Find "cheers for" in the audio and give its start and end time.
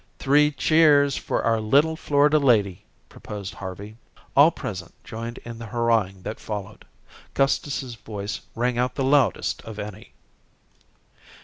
0.49-1.43